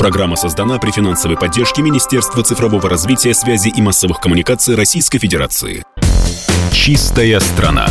[0.00, 5.84] Программа создана при финансовой поддержке Министерства цифрового развития, связи и массовых коммуникаций Российской Федерации.
[6.72, 7.86] Чистая страна.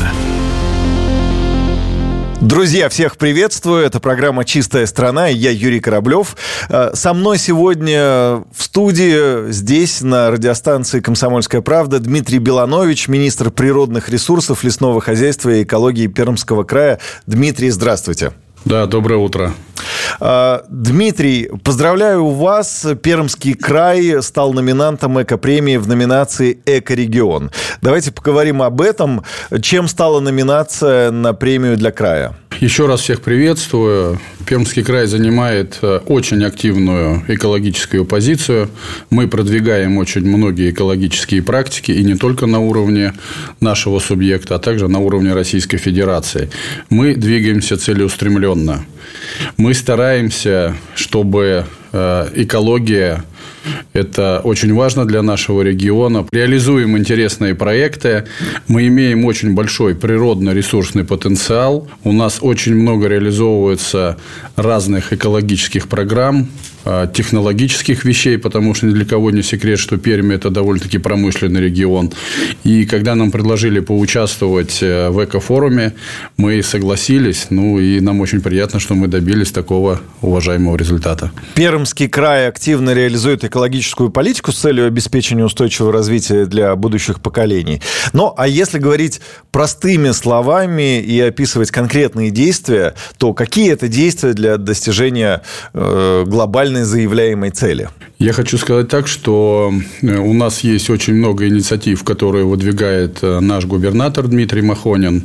[2.41, 3.85] Друзья, всех приветствую.
[3.85, 6.35] Это программа «Чистая страна» и я Юрий Кораблев.
[6.69, 14.09] Э, со мной сегодня в студии, здесь, на радиостанции «Комсомольская правда» Дмитрий Беланович, министр природных
[14.09, 16.97] ресурсов, лесного хозяйства и экологии Пермского края.
[17.27, 18.31] Дмитрий, здравствуйте.
[18.65, 19.53] Да, доброе утро.
[20.19, 22.85] А, Дмитрий, поздравляю вас.
[23.01, 27.51] Пермский край стал номинантом эко-премии в номинации «Эко-регион».
[27.81, 29.23] Давайте поговорим об этом.
[29.61, 32.35] Чем стала номинация на премию для края?
[32.59, 34.19] Еще раз всех приветствую.
[34.45, 38.69] Пермский край занимает э, очень активную экологическую позицию.
[39.09, 43.13] Мы продвигаем очень многие экологические практики, и не только на уровне
[43.61, 46.49] нашего субъекта, а также на уровне Российской Федерации.
[46.89, 48.83] Мы двигаемся целеустремленно.
[49.57, 53.23] Мы стараемся, чтобы э, экология
[53.93, 56.25] это очень важно для нашего региона.
[56.31, 58.25] Реализуем интересные проекты.
[58.67, 61.87] Мы имеем очень большой природно-ресурсный потенциал.
[62.03, 64.17] У нас очень много реализовывается
[64.55, 66.47] разных экологических программ.
[66.85, 71.61] А, технологических вещей, потому что ни для кого не секрет, что Пермь– это довольно-таки промышленный
[71.61, 72.11] регион.
[72.63, 75.93] И когда нам предложили поучаствовать э, в экофоруме,
[76.37, 77.47] мы согласились.
[77.49, 81.31] Ну, и нам очень приятно, что мы добились такого уважаемого результата.
[81.53, 87.81] Пермский край активно реализует экологическую политику с целью обеспечения устойчивого развития для будущих поколений.
[88.13, 89.19] Но, а если говорить
[89.51, 95.41] простыми словами и описывать конкретные действия, то какие это действия для достижения
[95.73, 97.89] э, глобальной глобальной заявляемой цели?
[98.21, 103.39] Я хочу сказать так, что э, у нас есть очень много инициатив, которые выдвигает э,
[103.39, 105.23] наш губернатор Дмитрий Махонин.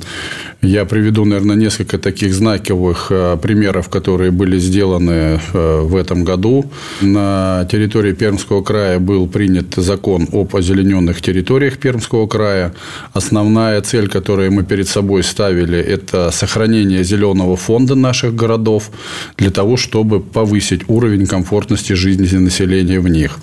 [0.62, 6.70] Я приведу, наверное, несколько таких знаковых э, примеров, которые были сделаны в этом году.
[7.00, 12.74] На территории Пермского края был принят закон об озелененных территориях Пермского края.
[13.12, 18.92] Основная цель, которую мы перед собой ставили, это сохранение зеленого фонда наших городов
[19.36, 23.38] для того, чтобы повысить уровень комфортности жизни населения в них.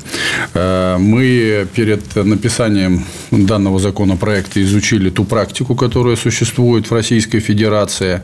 [0.54, 8.22] Э, мы перед написанием данного законопроекта изучили ту практику, которая существует в Российской Федерации,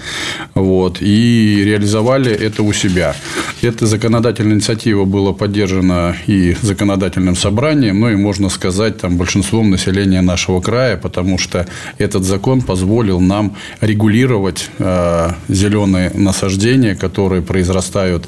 [0.54, 3.16] вот, и реализовали это у себя.
[3.62, 10.22] Эта законодательная инициатива была поддержана и законодательным собранием, ну и, можно сказать, там, большинством населения
[10.22, 11.66] нашего края, потому что
[11.98, 18.28] этот закон позволил нам регулировать э, зеленые насаждения, которые произрастают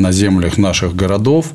[0.00, 1.46] на землях наших городов.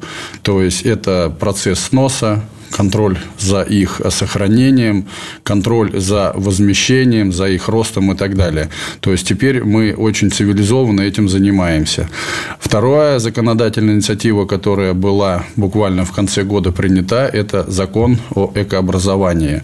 [0.41, 2.43] То есть это процесс сноса,
[2.75, 5.05] контроль за их сохранением,
[5.43, 8.69] контроль за возмещением, за их ростом и так далее.
[8.99, 12.09] То есть теперь мы очень цивилизованно этим занимаемся.
[12.59, 19.61] Вторая законодательная инициатива, которая была буквально в конце года принята, это закон о экообразовании.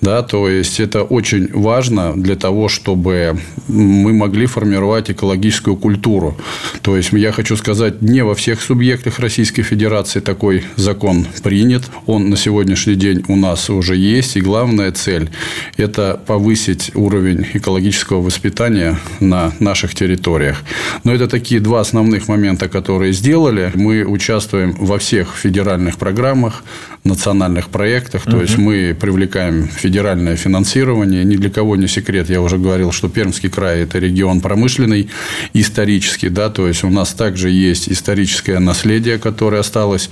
[0.00, 3.38] Да, то есть это очень важно для того, чтобы
[3.68, 6.36] мы могли формировать экологическую культуру.
[6.82, 11.84] То есть я хочу сказать, не во всех субъектах Российской Федерации такой закон принят.
[12.06, 14.38] Он на сегодняшний день у нас уже есть.
[14.38, 15.28] И главная цель–
[15.76, 20.56] это повысить уровень экологического воспитания на наших территориях.
[21.04, 23.70] Но это такие два основных момента, которые сделали.
[23.74, 26.64] Мы участвуем во всех федеральных программах,
[27.04, 28.22] национальных проектах.
[28.22, 28.40] То угу.
[28.40, 31.24] есть мы привлекаем федеральное финансирование.
[31.24, 32.30] Ни для кого не секрет.
[32.30, 35.10] Я уже говорил, что Пермский край– это регион промышленный,
[35.52, 36.30] исторический.
[36.30, 36.48] Да?
[36.48, 40.08] То есть у нас также есть историческое наследие, которое осталось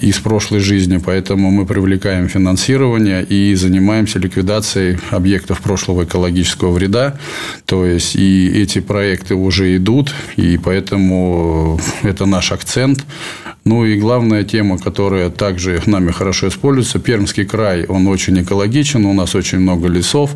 [0.00, 0.98] из прошлой жизни.
[0.98, 7.18] Поэтому мы привлекаем финансирование и занимаемся ликвидацией объектов прошлого экологического вреда.
[7.66, 13.04] То есть и эти проекты уже идут, и поэтому это наш акцент.
[13.68, 19.12] Ну и главная тема, которая также нами хорошо используется, Пермский край, он очень экологичен, у
[19.12, 20.30] нас очень много лесов.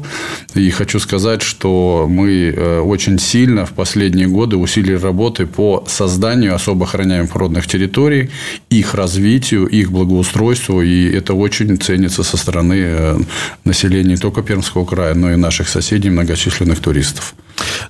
[0.54, 6.54] И хочу сказать, что мы э, очень сильно в последние годы усилили работы по созданию
[6.54, 8.28] особо охраняемых природных территорий,
[8.68, 10.82] их развитию, их благоустройству.
[10.82, 13.18] И это очень ценится со стороны э,
[13.64, 17.34] населения не только Пермского края, но и наших соседей, многочисленных туристов.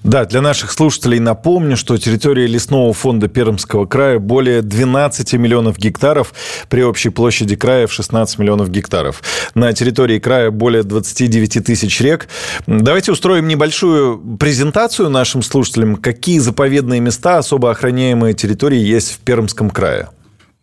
[0.03, 6.35] Да, для наших слушателей напомню, что территория лесного фонда Пермского края более 12 миллионов гектаров
[6.69, 9.23] при общей площади края в 16 миллионов гектаров.
[9.55, 12.29] На территории края более 29 тысяч рек.
[12.67, 19.71] Давайте устроим небольшую презентацию нашим слушателям, какие заповедные места, особо охраняемые территории есть в Пермском
[19.71, 20.09] крае.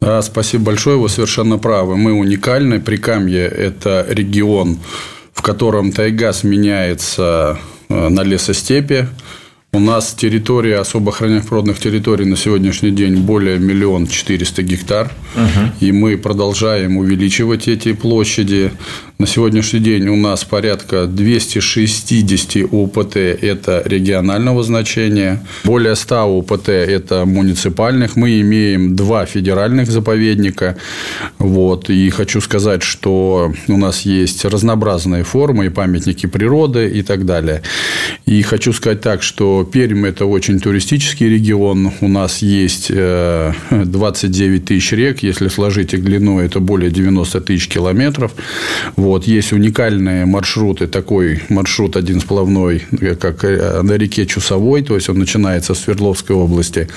[0.02, 1.98] Да, спасибо большое, вы совершенно правы.
[1.98, 2.80] Мы уникальны.
[2.80, 4.80] Прикамье– это регион,
[5.40, 7.58] в котором тайга сменяется
[7.90, 9.08] Э, на лесостепи.
[9.72, 15.12] У нас территория особо охраняемых природных территорий на сегодняшний день более миллион четыреста гектар.
[15.36, 15.86] Угу.
[15.86, 18.72] И мы продолжаем увеличивать эти площади.
[19.20, 27.26] На сегодняшний день у нас порядка 260 УПТ– это регионального значения, более 100 УПТ– это
[27.26, 28.16] муниципальных.
[28.16, 30.78] Мы имеем два федеральных заповедника.
[31.38, 31.92] Вот.
[31.92, 37.62] И хочу сказать, что у нас есть разнообразные формы и памятники природы и так далее.
[38.30, 41.92] И хочу сказать так, что Пермь– это очень туристический регион.
[42.00, 45.24] У нас есть 29 тысяч рек.
[45.24, 48.34] Если сложить их длину, это более 90 тысяч километров.
[48.96, 49.26] Вот.
[49.26, 50.86] Есть уникальные маршруты.
[50.86, 52.84] Такой маршрут один сплавной,
[53.20, 54.84] как э, на реке Чусовой.
[54.84, 56.88] То есть, он начинается в Свердловской области,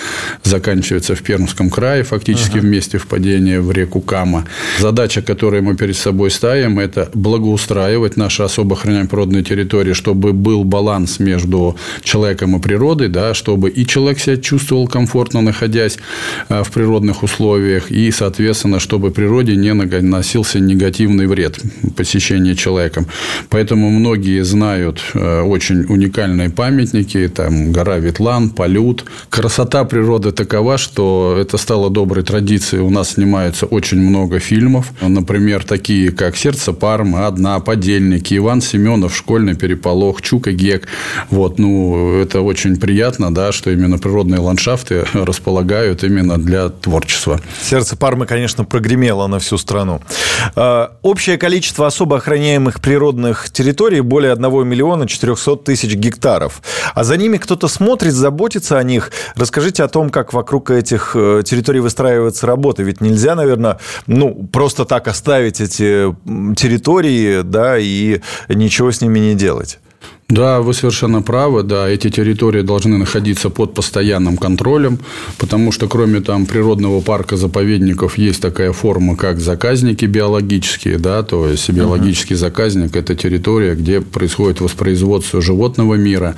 [0.42, 2.60] заканчивается в Пермском крае, фактически ага.
[2.60, 4.44] в месте впадения в реку Кама.
[4.80, 10.64] Задача, которую мы перед собой ставим, это благоустраивать наши особо охраняемые природные территории, чтобы был
[10.64, 15.98] баланс между человеком и природой, да, чтобы и человек себя чувствовал комфортно, находясь
[16.48, 21.60] э, в природных условиях, и, соответственно, чтобы природе не наносился негативный вред
[21.96, 23.06] посещения человеком.
[23.48, 29.04] Поэтому многие знают э, очень уникальные памятники, там гора Ветлан, Полют.
[29.30, 32.82] Красота природы такова, что это стало доброй традицией.
[32.82, 39.16] У нас снимаются очень много фильмов, например, такие как «Сердце Пармы», «Одна», «Подельники», Иван Семенов,
[39.16, 40.88] «Школьный переполох», «Чука Гек».
[41.30, 47.40] Вот, ну, это очень приятно, да, что именно природные ландшафты располагают именно для творчества.
[47.62, 50.00] «Сердце Пармы», конечно, прогремело на всю страну.
[50.54, 56.62] А, общее количество особо охраняемых природных территорий более 1 миллиона 400 тысяч гектаров.
[56.94, 59.10] А за ними кто-то смотрит, заботится о них.
[59.36, 62.82] Расскажите о том, как вокруг этих э, территорий выстраивается работа.
[62.82, 66.14] Ведь нельзя, наверное, ну, просто так оставить эти
[66.56, 69.78] территории, да, и ничего с ними не делать.
[70.32, 71.62] Да, вы совершенно правы.
[71.62, 74.98] Да, эти территории должны находиться под постоянным контролем,
[75.36, 81.48] потому что кроме там природного парка заповедников есть такая форма, как заказники биологические, да, то
[81.48, 82.38] есть биологический uh-huh.
[82.38, 86.34] заказник– это территория, где происходит воспроизводство животного мира.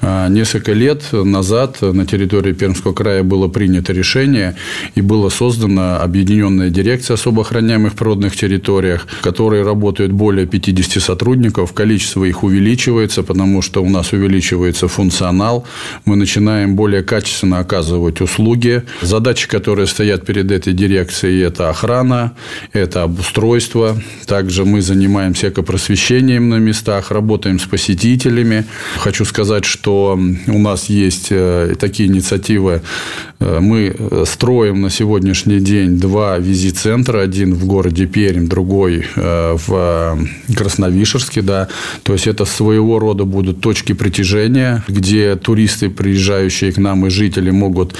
[0.00, 4.54] А, несколько лет назад на территории Пермского края было принято решение
[4.94, 11.72] и было создана объединенная дирекция особо охраняемых природных территориях, в которой работают более 50 сотрудников,
[11.72, 15.66] количество их увеличивается, потому что у нас увеличивается функционал,
[16.04, 18.82] мы начинаем более качественно оказывать услуги.
[19.00, 22.32] Задачи, которые стоят перед этой дирекцией, это охрана,
[22.74, 23.96] это обустройство.
[24.26, 28.66] Также мы занимаемся экопросвещением на местах, работаем с посетителями.
[28.98, 32.82] Хочу сказать, что у нас есть э, такие инициативы.
[33.40, 33.96] Э, мы
[34.26, 37.20] строим на сегодняшний день два визит-центра.
[37.22, 40.18] Один в городе Пермь, другой э, в
[40.54, 41.40] Красновишерске.
[41.40, 41.68] Да.
[42.02, 47.10] То есть, это своего рода года будут точки притяжения, где туристы, приезжающие к нам и
[47.10, 47.94] жители могут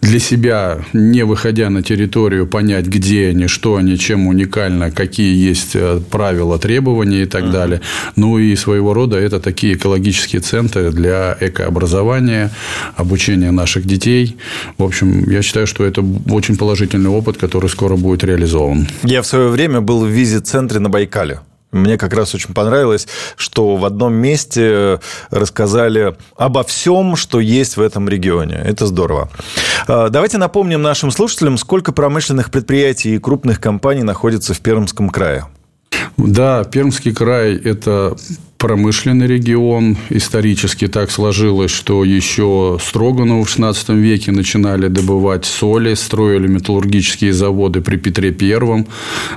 [0.00, 5.72] для себя, не выходя на территорию, понять, где они, что они, чем уникально, какие есть
[5.74, 7.52] э, правила, требования и так uh-huh.
[7.52, 7.80] далее.
[8.16, 12.50] Ну и своего рода это такие экологические центры для экообразования,
[12.96, 14.36] обучения наших детей.
[14.78, 18.86] В общем, я считаю, что это очень положительный опыт, который скоро будет реализован.
[19.02, 21.40] Я в свое время был в визит-центре на Байкале.
[21.70, 23.06] Мне как раз очень понравилось,
[23.36, 25.00] что в одном месте
[25.30, 28.60] рассказали обо всем, что есть в этом регионе.
[28.64, 29.28] Это здорово.
[29.86, 35.44] А, давайте напомним нашим слушателям, сколько промышленных предприятий и крупных компаний находится в Пермском крае.
[36.16, 38.16] Да, Пермский край– это
[38.58, 39.96] промышленный регион.
[40.10, 47.80] Исторически так сложилось, что еще Строганову в XVI веке начинали добывать соли, строили металлургические заводы
[47.80, 48.86] при Петре I.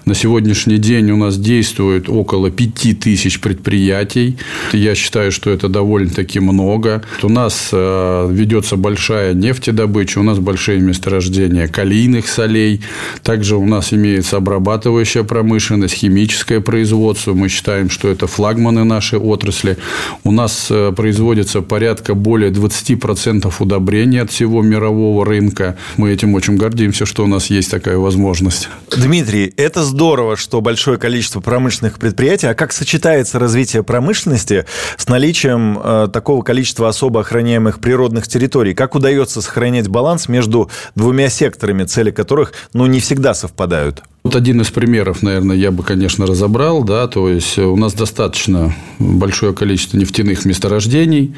[0.05, 4.37] На сегодняшний день у нас действует около 5 тысяч предприятий.
[4.73, 7.03] Я считаю, что это довольно-таки много.
[7.21, 12.81] У нас э, ведется большая нефтедобыча, у нас большие месторождения калийных солей.
[13.21, 17.33] Также у нас имеется обрабатывающая промышленность, химическое производство.
[17.33, 19.77] Мы считаем, что это флагманы нашей нашей отрасли.
[20.23, 25.77] У нас э, производится порядка более 20% удобрений от всего мирового рынка.
[25.97, 28.69] Мы этим очень гордимся, что у нас есть такая возможность.
[28.95, 32.47] Дмитрий, это здорово, что большое количество промышленных предприятий.
[32.47, 34.65] А как сочетается развитие промышленности
[34.97, 38.73] с наличием э, такого количества особо охраняемых природных территорий?
[38.73, 44.03] Как удается сохранять баланс между двумя секторами, цели которых ну, не всегда совпадают?
[44.23, 48.71] Вот один из примеров, наверное, я бы, конечно, разобрал, да, то есть у нас достаточно
[48.99, 51.33] большое количество нефтяных месторождений,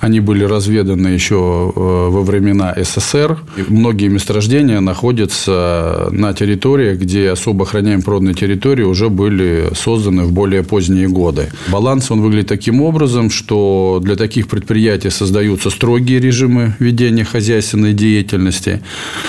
[0.00, 3.38] они были разведаны еще э, во времена СССР.
[3.56, 10.32] И многие месторождения находятся на территории, где особо охраняемые природные территории уже были созданы в
[10.32, 11.52] более поздние годы.
[11.68, 18.82] Баланс, он выглядит таким образом, что для таких предприятий создаются строгие режимы ведения хозяйственной деятельности.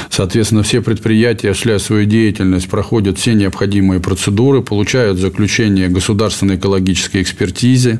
[0.09, 7.21] Соответственно, все предприятия, осуществляя свою деятельность, проходят проходят все необходимые процедуры, получают заключение государственной экологической
[7.21, 7.99] экспертизе.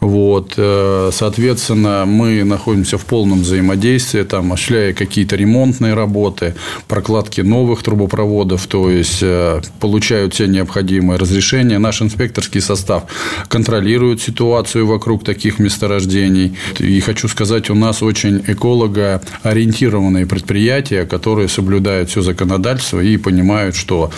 [0.00, 0.54] Вот.
[0.56, 6.54] Э, соответственно, мы находимся в полном взаимодействии, там, осуществляя какие-то ремонтные работы,
[6.88, 11.78] прокладки новых трубопроводов, то есть э, получают все необходимые разрешения.
[11.78, 13.02] Наш инспекторский состав
[13.48, 16.56] контролирует ситуацию вокруг таких месторождений.
[16.78, 24.10] И хочу сказать, у нас очень эколого-ориентированные предприятия, которые соблюдают все законодательство и понимают, что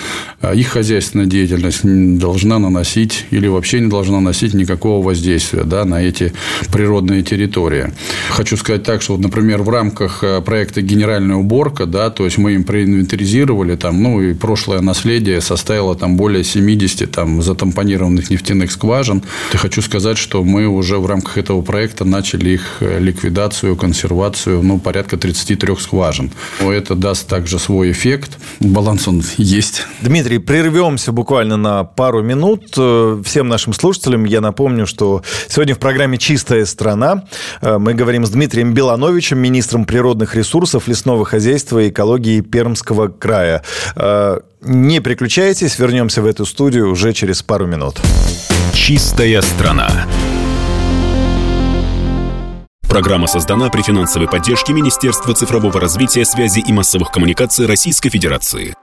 [0.54, 1.80] их хозяйственная деятельность
[2.18, 6.32] должна наносить или вообще не должна наносить никакого воздействия да, на эти
[6.72, 7.92] природные территории.
[8.30, 12.38] Хочу сказать так, что, вот, например, в рамках э, проекта «Генеральная уборка», да, то есть
[12.38, 18.72] мы им проинвентаризировали, там, ну, и прошлое наследие составило там, более 70 там, затампонированных нефтяных
[18.72, 19.22] скважин.
[19.52, 24.62] И хочу сказать, что мы уже в рамках этого проекта начали их э, ликвидацию, консервацию,
[24.62, 26.30] ну, порядка 33 скважин.
[26.60, 28.38] Это даст также свой эффект.
[28.60, 29.86] Баланс он есть.
[30.02, 32.74] Дмитрий, прервемся буквально на пару минут.
[32.76, 37.24] Э, всем нашим слушателям я напомню, что сегодня в программе «Чистая страна»
[37.60, 43.62] э, мы говорим с Дмитрием Белановичем, министром природных ресурсов, лесного хозяйства и экологии Пермского края.
[43.96, 48.00] Э, не переключайтесь, вернемся в эту студию уже через пару минут.
[48.72, 50.06] «Чистая страна».
[52.94, 58.72] Программа создана при финансовой поддержке Министерства цифрового развития, связи и массовых коммуникаций Российской Федерации.